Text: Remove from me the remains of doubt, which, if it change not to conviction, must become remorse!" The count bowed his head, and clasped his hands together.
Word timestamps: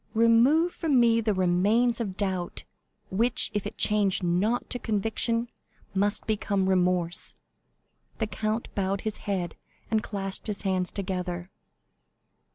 Remove 0.15 0.73
from 0.73 0.99
me 0.99 1.21
the 1.21 1.35
remains 1.35 2.01
of 2.01 2.17
doubt, 2.17 2.63
which, 3.11 3.51
if 3.53 3.67
it 3.67 3.77
change 3.77 4.23
not 4.23 4.67
to 4.71 4.79
conviction, 4.79 5.47
must 5.93 6.25
become 6.25 6.67
remorse!" 6.67 7.35
The 8.17 8.25
count 8.25 8.73
bowed 8.73 9.01
his 9.01 9.17
head, 9.29 9.55
and 9.91 10.01
clasped 10.01 10.47
his 10.47 10.63
hands 10.63 10.89
together. 10.91 11.51